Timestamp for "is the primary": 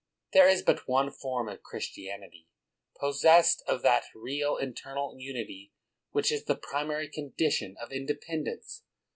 6.31-7.07